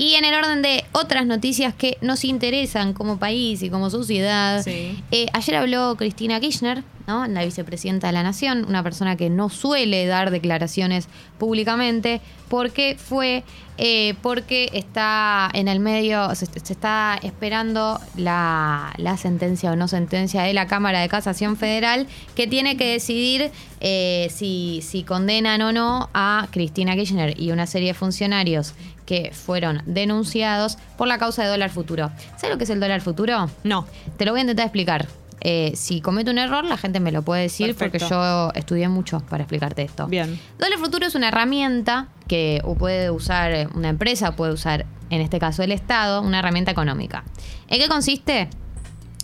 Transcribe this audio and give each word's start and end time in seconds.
Y 0.00 0.14
en 0.14 0.24
el 0.24 0.32
orden 0.34 0.62
de 0.62 0.82
otras 0.92 1.26
noticias 1.26 1.74
que 1.74 1.98
nos 2.00 2.24
interesan 2.24 2.94
como 2.94 3.18
país 3.18 3.62
y 3.62 3.68
como 3.68 3.90
sociedad, 3.90 4.62
Sí. 4.64 4.98
eh, 5.10 5.26
ayer 5.34 5.56
habló 5.56 5.94
Cristina 5.96 6.40
Kirchner, 6.40 6.82
¿no? 7.10 7.26
la 7.26 7.44
vicepresidenta 7.44 8.06
de 8.06 8.12
la 8.12 8.22
Nación, 8.22 8.64
una 8.68 8.84
persona 8.84 9.16
que 9.16 9.30
no 9.30 9.48
suele 9.48 10.06
dar 10.06 10.30
declaraciones 10.30 11.08
públicamente, 11.38 12.20
porque 12.48 12.96
fue, 12.96 13.42
eh, 13.78 14.14
porque 14.22 14.70
está 14.72 15.50
en 15.52 15.66
el 15.66 15.80
medio, 15.80 16.32
se, 16.36 16.46
se 16.46 16.72
está 16.72 17.18
esperando 17.22 18.00
la, 18.16 18.92
la 18.96 19.16
sentencia 19.16 19.72
o 19.72 19.76
no 19.76 19.88
sentencia 19.88 20.42
de 20.42 20.54
la 20.54 20.68
Cámara 20.68 21.00
de 21.00 21.08
Casación 21.08 21.56
Federal, 21.56 22.06
que 22.36 22.46
tiene 22.46 22.76
que 22.76 22.92
decidir 22.92 23.50
eh, 23.80 24.28
si, 24.30 24.80
si 24.82 25.02
condenan 25.02 25.62
o 25.62 25.72
no 25.72 26.10
a 26.14 26.46
Cristina 26.52 26.94
Kirchner 26.94 27.40
y 27.40 27.50
una 27.50 27.66
serie 27.66 27.88
de 27.88 27.94
funcionarios 27.94 28.74
que 29.04 29.32
fueron 29.32 29.82
denunciados 29.86 30.78
por 30.96 31.08
la 31.08 31.18
causa 31.18 31.42
de 31.42 31.48
dólar 31.48 31.70
futuro. 31.70 32.12
¿Sabes 32.36 32.50
lo 32.50 32.58
que 32.58 32.64
es 32.64 32.70
el 32.70 32.78
dólar 32.78 33.00
futuro? 33.00 33.50
No. 33.64 33.86
Te 34.16 34.24
lo 34.24 34.30
voy 34.30 34.38
a 34.38 34.42
intentar 34.42 34.66
explicar. 34.66 35.08
Eh, 35.40 35.72
si 35.74 36.00
cometo 36.00 36.30
un 36.30 36.38
error, 36.38 36.64
la 36.64 36.76
gente 36.76 37.00
me 37.00 37.12
lo 37.12 37.22
puede 37.22 37.42
decir 37.42 37.68
Perfecto. 37.68 37.98
porque 37.98 38.14
yo 38.14 38.52
estudié 38.54 38.88
mucho 38.88 39.20
para 39.20 39.44
explicarte 39.44 39.82
esto. 39.82 40.06
Bien. 40.06 40.38
Dólar 40.58 40.78
futuro 40.78 41.06
es 41.06 41.14
una 41.14 41.28
herramienta 41.28 42.08
que 42.28 42.62
puede 42.78 43.10
usar 43.10 43.52
eh, 43.52 43.68
una 43.74 43.88
empresa, 43.88 44.36
puede 44.36 44.52
usar, 44.52 44.86
en 45.08 45.20
este 45.20 45.38
caso, 45.38 45.62
el 45.62 45.72
Estado, 45.72 46.20
una 46.22 46.40
herramienta 46.40 46.70
económica. 46.70 47.24
¿En 47.68 47.80
qué 47.80 47.88
consiste? 47.88 48.48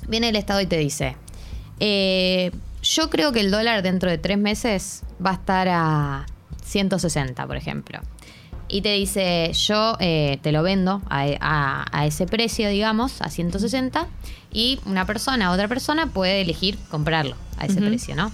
Viene 0.08 0.30
el 0.30 0.36
Estado 0.36 0.60
y 0.60 0.66
te 0.66 0.78
dice, 0.78 1.16
eh, 1.80 2.50
yo 2.82 3.10
creo 3.10 3.32
que 3.32 3.40
el 3.40 3.50
dólar 3.50 3.82
dentro 3.82 4.10
de 4.10 4.18
tres 4.18 4.38
meses 4.38 5.02
va 5.24 5.30
a 5.30 5.34
estar 5.34 5.68
a 5.68 6.26
160, 6.64 7.46
por 7.46 7.56
ejemplo. 7.56 8.00
Y 8.68 8.80
te 8.82 8.92
dice, 8.94 9.52
yo 9.54 9.96
eh, 10.00 10.38
te 10.42 10.50
lo 10.52 10.62
vendo 10.62 11.00
a, 11.08 11.24
a- 11.40 11.86
a 11.92 12.06
ese 12.06 12.26
precio, 12.26 12.68
digamos, 12.68 13.20
a 13.22 13.30
160, 13.30 14.06
y 14.52 14.80
una 14.86 15.04
persona, 15.06 15.52
otra 15.52 15.68
persona 15.68 16.06
puede 16.08 16.40
elegir 16.40 16.76
comprarlo 16.90 17.36
a 17.58 17.66
ese 17.66 17.80
precio, 17.80 18.14
¿no? 18.16 18.32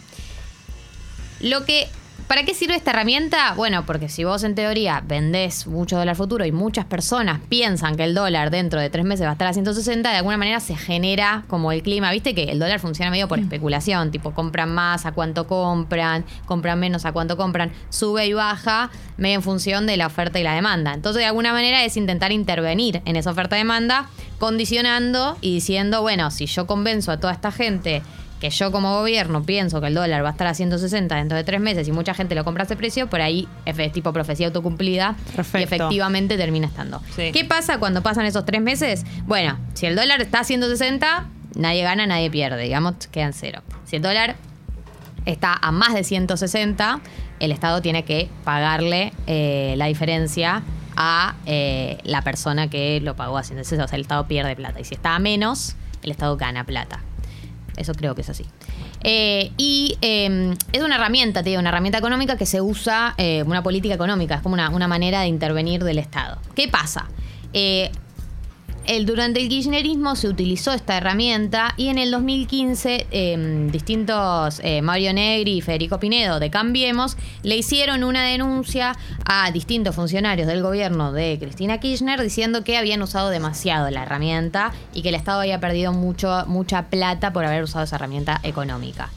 Lo 1.41 1.64
que. 1.64 1.88
¿Para 2.33 2.44
qué 2.44 2.55
sirve 2.55 2.77
esta 2.77 2.92
herramienta? 2.92 3.52
Bueno, 3.56 3.84
porque 3.84 4.08
si 4.08 4.25
vos 4.25 4.42
en 4.42 4.55
teoría 4.55 5.02
vendés 5.06 5.66
mucho 5.66 5.98
dólar 5.98 6.16
futuro 6.16 6.47
y 6.47 6.50
muchas 6.50 6.86
personas 6.86 7.42
piensan 7.50 7.94
que 7.94 8.05
el 8.05 8.14
dólar 8.14 8.50
dentro 8.50 8.80
de 8.80 8.88
tres 8.88 9.05
meses 9.05 9.27
va 9.27 9.28
a 9.28 9.33
estar 9.33 9.48
a 9.48 9.52
160, 9.52 10.11
de 10.11 10.16
alguna 10.16 10.38
manera 10.38 10.58
se 10.58 10.75
genera 10.75 11.44
como 11.47 11.72
el 11.72 11.83
clima. 11.83 12.10
Viste 12.10 12.34
que 12.34 12.44
el 12.44 12.58
dólar 12.58 12.80
funciona 12.80 13.10
medio 13.10 13.28
por 13.28 13.38
especulación, 13.38 14.10
tipo 14.10 14.33
compran 14.33 14.72
más 14.72 15.05
a 15.05 15.12
cuánto 15.12 15.47
compran, 15.47 16.25
compran 16.47 16.80
menos 16.80 17.05
a 17.05 17.12
cuánto 17.12 17.36
compran, 17.36 17.70
sube 17.91 18.27
y 18.27 18.33
baja 18.33 18.88
medio 19.19 19.34
en 19.34 19.42
función 19.42 19.86
de 19.86 19.98
la 19.98 20.06
oferta 20.06 20.41
y 20.41 20.42
la 20.42 20.55
demanda. 20.55 20.94
Entonces, 20.94 21.20
de 21.20 21.27
alguna 21.27 21.53
manera 21.53 21.84
es 21.84 21.98
intentar 21.98 22.33
intervenir 22.33 23.03
en 23.05 23.16
esa 23.16 23.30
oferta-demanda, 23.33 24.08
condicionando 24.38 25.36
y 25.42 25.53
diciendo, 25.53 26.00
bueno, 26.00 26.30
si 26.30 26.47
yo 26.47 26.66
convenzo 26.66 27.12
a 27.12 27.20
toda 27.20 27.34
esta 27.34 27.53
gente 27.53 28.00
que 28.42 28.50
yo 28.50 28.72
como 28.72 28.92
gobierno 28.98 29.44
pienso 29.44 29.80
que 29.80 29.86
el 29.86 29.94
dólar 29.94 30.24
va 30.24 30.30
a 30.30 30.32
estar 30.32 30.48
a 30.48 30.54
160 30.54 31.14
dentro 31.14 31.36
de 31.38 31.44
tres 31.44 31.60
meses 31.60 31.86
y 31.86 31.92
mucha 31.92 32.12
gente 32.12 32.34
lo 32.34 32.42
compra 32.42 32.64
a 32.64 32.66
ese 32.66 32.74
precio, 32.74 33.08
por 33.08 33.20
ahí 33.20 33.46
es 33.64 33.92
tipo 33.92 34.12
profecía 34.12 34.48
autocumplida 34.48 35.14
y 35.54 35.62
efectivamente 35.62 36.36
termina 36.36 36.66
estando. 36.66 37.00
Sí. 37.14 37.30
¿Qué 37.30 37.44
pasa 37.44 37.78
cuando 37.78 38.02
pasan 38.02 38.26
esos 38.26 38.44
tres 38.44 38.60
meses? 38.60 39.06
Bueno, 39.26 39.60
si 39.74 39.86
el 39.86 39.94
dólar 39.94 40.20
está 40.20 40.40
a 40.40 40.44
160, 40.44 41.28
nadie 41.54 41.84
gana, 41.84 42.04
nadie 42.08 42.32
pierde, 42.32 42.60
digamos, 42.64 43.06
quedan 43.12 43.32
cero. 43.32 43.62
Si 43.84 43.94
el 43.94 44.02
dólar 44.02 44.34
está 45.24 45.56
a 45.62 45.70
más 45.70 45.94
de 45.94 46.02
160, 46.02 47.00
el 47.38 47.52
Estado 47.52 47.80
tiene 47.80 48.04
que 48.04 48.28
pagarle 48.42 49.12
eh, 49.28 49.74
la 49.76 49.86
diferencia 49.86 50.64
a 50.96 51.36
eh, 51.46 51.98
la 52.02 52.22
persona 52.22 52.68
que 52.68 53.00
lo 53.00 53.14
pagó 53.14 53.38
a 53.38 53.44
160. 53.44 53.84
O 53.84 53.86
sea, 53.86 53.94
el 53.94 54.02
Estado 54.02 54.26
pierde 54.26 54.56
plata. 54.56 54.80
Y 54.80 54.84
si 54.84 54.96
está 54.96 55.14
a 55.14 55.20
menos, 55.20 55.76
el 56.02 56.10
Estado 56.10 56.36
gana 56.36 56.64
plata. 56.64 57.04
Eso 57.77 57.95
creo 57.95 58.15
que 58.15 58.20
es 58.23 58.31
así. 58.31 58.45
Eh, 59.03 59.51
y 59.56 59.97
eh, 60.01 60.55
es 60.72 60.83
una 60.83 60.97
herramienta, 60.97 61.43
te 61.43 61.50
digo, 61.50 61.60
una 61.60 61.71
herramienta 61.71 61.99
económica 61.99 62.37
que 62.37 62.47
se 62.47 62.60
usa, 62.60 63.15
eh, 63.19 63.43
una 63.47 63.62
política 63.62 63.94
económica, 63.94 64.37
es 64.37 64.43
como 64.43 64.55
una, 64.55 64.71
una 64.71 64.88
manera 64.88 65.21
de 65.22 65.28
intervenir 65.28 65.84
del 65.84 65.99
Estado. 65.99 66.38
¿Qué 66.55 66.69
pasa? 66.69 67.06
El, 68.84 69.06
durante 69.06 69.41
el 69.41 69.48
kirchnerismo 69.48 70.16
se 70.16 70.28
utilizó 70.28 70.72
esta 70.72 70.97
herramienta 70.97 71.72
y 71.76 71.88
en 71.88 71.98
el 71.98 72.10
2015 72.10 73.06
eh, 73.10 73.69
distintos, 73.70 74.60
eh, 74.65 74.82
Mario 74.82 75.12
Negri 75.12 75.59
y 75.59 75.60
Federico 75.60 76.00
Pinedo 76.00 76.41
de 76.41 76.50
Cambiemos, 76.50 77.16
le 77.44 77.56
hicieron 77.56 78.03
una 78.03 78.25
denuncia 78.25 78.97
a 79.25 79.53
distintos 79.53 79.94
funcionarios 79.94 80.48
del 80.48 80.62
gobierno 80.62 81.12
de 81.12 81.38
Cristina 81.41 81.78
Kirchner 81.78 82.20
diciendo 82.20 82.65
que 82.65 82.76
habían 82.76 83.03
usado 83.03 83.31
demasiado 83.31 83.88
la 83.91 84.03
herramienta 84.03 84.72
y 84.93 85.03
que 85.03 85.10
el 85.10 85.14
Estado 85.14 85.41
había 85.41 85.60
perdido 85.60 85.93
mucho, 85.93 86.44
mucha 86.49 86.87
plata 86.87 87.32
por 87.32 87.44
haber 87.44 87.62
usado 87.62 87.84
esa 87.84 87.97
herramienta 87.97 88.41
económica. 88.43 89.10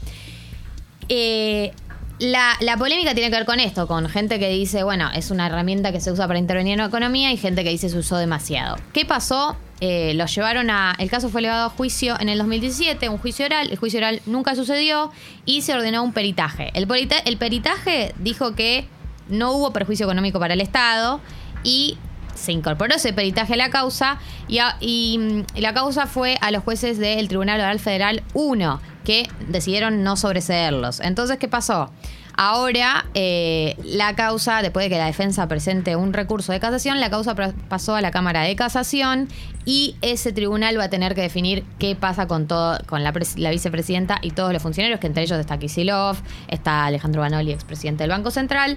Eh, 1.08 1.72
la, 2.18 2.76
polémica 2.78 3.14
tiene 3.14 3.30
que 3.30 3.36
ver 3.36 3.46
con 3.46 3.60
esto, 3.60 3.86
con 3.86 4.08
gente 4.08 4.38
que 4.38 4.48
dice, 4.48 4.82
bueno, 4.82 5.10
es 5.14 5.30
una 5.30 5.46
herramienta 5.46 5.92
que 5.92 6.00
se 6.00 6.10
usa 6.10 6.26
para 6.26 6.38
intervenir 6.38 6.74
en 6.74 6.78
la 6.78 6.86
economía 6.86 7.32
y 7.32 7.36
gente 7.36 7.62
que 7.62 7.70
dice 7.70 7.88
se 7.88 7.98
usó 7.98 8.16
demasiado. 8.16 8.76
¿Qué 8.92 9.04
pasó? 9.04 9.56
Eh, 9.80 10.18
llevaron 10.34 10.70
a. 10.70 10.94
El 10.98 11.10
caso 11.10 11.28
fue 11.28 11.40
elevado 11.40 11.66
a 11.66 11.70
juicio 11.70 12.18
en 12.18 12.30
el 12.30 12.38
2017, 12.38 13.10
un 13.10 13.18
juicio 13.18 13.44
oral. 13.44 13.70
El 13.70 13.76
juicio 13.76 13.98
oral 13.98 14.22
nunca 14.24 14.54
sucedió 14.54 15.12
y 15.44 15.62
se 15.62 15.74
ordenó 15.74 16.02
un 16.02 16.12
peritaje. 16.14 16.70
El, 16.72 16.88
perita- 16.88 17.20
el 17.26 17.36
peritaje 17.36 18.14
dijo 18.18 18.54
que 18.54 18.88
no 19.28 19.52
hubo 19.52 19.72
perjuicio 19.72 20.06
económico 20.06 20.38
para 20.38 20.54
el 20.54 20.62
Estado 20.62 21.20
y 21.62 21.98
se 22.34 22.52
incorporó 22.52 22.94
ese 22.94 23.12
peritaje 23.12 23.54
a 23.54 23.56
la 23.56 23.70
causa 23.70 24.18
y, 24.48 24.58
y, 24.80 25.18
mm, 25.18 25.44
la 25.56 25.74
causa 25.74 26.06
fue 26.06 26.38
a 26.40 26.50
los 26.50 26.62
jueces 26.62 26.98
del 26.98 27.28
Tribunal 27.28 27.60
Oral 27.60 27.80
Federal 27.80 28.22
1 28.34 28.80
que 29.06 29.28
decidieron 29.48 30.02
no 30.02 30.16
sobreseerlos. 30.16 30.98
Entonces, 31.00 31.38
¿qué 31.38 31.46
pasó? 31.46 31.90
Ahora, 32.38 33.06
eh, 33.14 33.76
la 33.82 34.14
causa, 34.14 34.60
después 34.60 34.84
de 34.84 34.90
que 34.90 34.98
la 34.98 35.06
defensa 35.06 35.48
presente 35.48 35.96
un 35.96 36.12
recurso 36.12 36.52
de 36.52 36.60
casación, 36.60 37.00
la 37.00 37.08
causa 37.08 37.34
pasó 37.68 37.94
a 37.94 38.02
la 38.02 38.10
Cámara 38.10 38.42
de 38.42 38.54
Casación 38.56 39.28
y 39.64 39.94
ese 40.02 40.32
tribunal 40.32 40.78
va 40.78 40.84
a 40.84 40.90
tener 40.90 41.14
que 41.14 41.22
definir 41.22 41.64
qué 41.78 41.96
pasa 41.96 42.26
con 42.26 42.46
todo, 42.46 42.78
con 42.86 43.02
la, 43.02 43.14
pres- 43.14 43.38
la 43.38 43.50
vicepresidenta 43.50 44.18
y 44.20 44.32
todos 44.32 44.52
los 44.52 44.60
funcionarios, 44.60 45.00
que 45.00 45.06
entre 45.06 45.22
ellos 45.22 45.38
está 45.38 45.56
Kisilov, 45.58 46.18
está 46.48 46.84
Alejandro 46.84 47.22
Banoli, 47.22 47.52
expresidente 47.52 48.02
del 48.02 48.10
Banco 48.10 48.30
Central. 48.30 48.76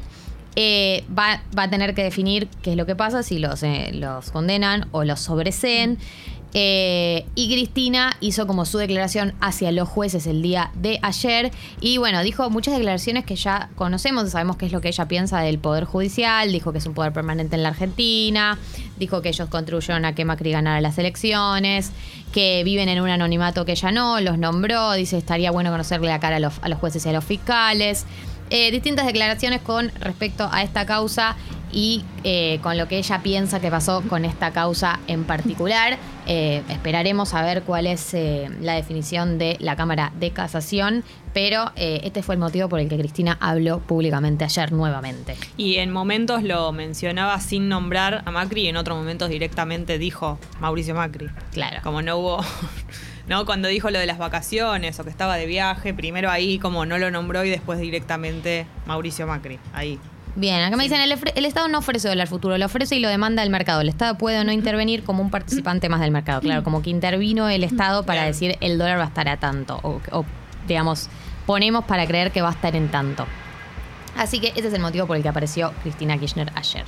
Eh, 0.56 1.03
va, 1.18 1.41
a 1.56 1.69
tener 1.69 1.94
que 1.94 2.03
definir 2.03 2.47
qué 2.62 2.72
es 2.72 2.78
lo 2.78 2.85
que 2.85 2.95
pasa, 2.95 3.23
si 3.23 3.39
los, 3.39 3.62
eh, 3.63 3.91
los 3.94 4.31
condenan 4.31 4.88
o 4.91 5.03
los 5.03 5.19
sobreseen. 5.19 5.97
Eh, 6.53 7.25
y 7.35 7.51
Cristina 7.51 8.17
hizo 8.21 8.47
como 8.47 8.65
su 8.65 8.79
declaración 8.79 9.33
hacia 9.39 9.71
los 9.71 9.87
jueces 9.87 10.25
el 10.25 10.41
día 10.41 10.71
de 10.75 10.99
ayer. 11.01 11.51
Y 11.79 11.97
bueno, 11.97 12.23
dijo 12.23 12.49
muchas 12.49 12.73
declaraciones 12.75 13.25
que 13.25 13.35
ya 13.35 13.69
conocemos, 13.75 14.29
sabemos 14.31 14.57
qué 14.57 14.65
es 14.65 14.71
lo 14.71 14.81
que 14.81 14.88
ella 14.88 15.07
piensa 15.07 15.39
del 15.41 15.59
Poder 15.59 15.85
Judicial. 15.85 16.51
Dijo 16.51 16.71
que 16.71 16.79
es 16.79 16.85
un 16.85 16.93
poder 16.93 17.13
permanente 17.13 17.55
en 17.55 17.63
la 17.63 17.69
Argentina. 17.69 18.57
Dijo 18.97 19.21
que 19.21 19.29
ellos 19.29 19.47
contribuyeron 19.49 20.05
a 20.05 20.15
que 20.15 20.25
Macri 20.25 20.51
ganara 20.51 20.81
las 20.81 20.97
elecciones. 20.97 21.91
Que 22.33 22.63
viven 22.63 22.89
en 22.89 23.01
un 23.01 23.09
anonimato 23.09 23.65
que 23.65 23.73
ella 23.73 23.91
no. 23.91 24.19
Los 24.19 24.38
nombró. 24.38 24.93
Dice 24.93 25.17
estaría 25.17 25.51
bueno 25.51 25.69
conocerle 25.71 26.07
la 26.07 26.19
cara 26.19 26.38
a 26.38 26.39
los, 26.39 26.79
jueces 26.79 27.05
y 27.05 27.09
a 27.09 27.13
los 27.13 27.23
fiscales. 27.23 28.05
Eh, 28.51 28.71
distintas 28.71 29.05
declaraciones 29.05 29.61
con 29.61 29.91
respecto 29.99 30.49
a 30.51 30.63
esta 30.63 30.88
causa 30.88 31.35
y 31.72 32.03
eh, 32.24 32.59
con 32.62 32.78
lo 32.78 32.88
que 32.88 32.97
ella 32.97 33.22
piensa 33.22 33.59
que 33.59 33.69
pasó 33.69 34.02
con 34.02 34.25
esta 34.25 34.52
causa 34.52 35.00
en 35.07 35.24
particular. 35.24 35.97
Eh, 36.28 36.62
esperaremos 36.69 37.34
a 37.34 37.41
ver 37.41 37.63
cuál 37.63 37.88
es 37.88 38.13
eh, 38.13 38.50
la 38.62 38.74
definición 38.74 39.38
de 39.38 39.57
la 39.59 39.75
Cámara 39.75 40.12
de 40.19 40.31
Casación, 40.31 41.03
pero 41.34 41.72
este 41.75 42.24
fue 42.24 42.35
el 42.35 42.40
motivo 42.40 42.69
por 42.69 42.80
el 42.80 42.90
que 42.90 42.97
Cristina 42.97 43.38
habló 43.40 43.80
públicamente 43.80 44.44
ayer 44.44 44.72
nuevamente. 44.72 45.38
Y 45.57 45.75
en 45.75 45.91
momentos 45.91 46.44
lo 46.44 46.72
mencionaba 46.72 47.40
sin 47.40 47.69
nombrar 47.69 48.24
a 48.25 48.31
Macri 48.31 48.63
y 48.63 48.68
en 48.68 48.78
otros 48.78 48.97
momentos 48.97 49.30
directamente 49.30 49.97
dijo 49.97 50.39
Mauricio 50.60 50.95
Macri. 50.95 51.30
Claro. 51.54 51.80
Como 51.83 52.01
no 52.01 52.18
hubo. 52.18 52.39
¿No? 53.27 53.45
Cuando 53.45 53.68
dijo 53.68 53.92
lo 53.92 54.00
de 54.00 54.07
las 54.07 54.18
vacaciones 54.18 55.00
o 55.00 55.04
que 55.04 55.12
estaba 55.12 55.38
de 55.38 55.45
viaje, 55.45 55.94
primero 55.94 56.31
ahí 56.31 56.57
como 56.57 56.88
no 56.88 56.98
lo 56.98 57.12
nombró 57.12 57.44
y 57.44 57.50
después 57.50 57.80
directamente 57.80 58.65
Mauricio 58.88 59.27
Macri. 59.27 59.60
Ahí. 59.72 60.00
Bien, 60.39 60.62
acá 60.62 60.77
me 60.77 60.83
dicen, 60.83 61.01
el, 61.01 61.45
Estado 61.45 61.68
no 61.68 61.80
ofrece 61.80 62.07
dólar 62.07 62.30
futuro, 62.30 62.57
lo 62.57 62.65
ofrece 62.65 62.95
y 62.95 63.01
lo 63.01 63.09
demanda 63.09 63.44
el 63.44 63.50
mercado. 63.50 63.81
El 63.81 63.89
Estado 63.89 64.18
puede 64.18 64.39
o 64.39 64.45
no 64.45 64.53
intervenir 64.53 65.03
como 65.03 65.21
un 65.21 65.30
participante 65.30 65.89
más 65.89 66.00
del 66.00 66.12
mercado. 66.12 66.39
Claro, 66.39 66.63
como 66.63 66.81
que 66.81 66.89
intervino 66.89 67.50
el 67.50 67.65
Estado 67.65 68.03
para 68.03 68.24
decir 68.24 68.56
el 68.62 68.77
dólar 68.77 69.00
va 69.00 69.03
a 69.03 69.07
estar 69.07 69.27
a 69.27 69.36
tanto. 69.36 69.81
O, 69.83 70.00
o, 70.12 70.25
digamos, 70.65 71.09
ponemos 71.45 71.83
para 71.83 72.07
creer 72.07 72.31
que 72.31 72.41
va 72.41 72.50
a 72.50 72.53
estar 72.53 72.74
en 72.74 72.88
tanto. 72.88 73.27
Así 74.15 74.39
que 74.39 74.53
ese 74.56 74.69
es 74.69 74.74
el 74.74 74.81
motivo 74.81 75.07
por 75.07 75.18
el 75.18 75.24
que 75.24 75.30
apareció 75.30 75.74
Cristina 75.83 76.18
Kirchner 76.18 76.53
ayer. 76.56 76.86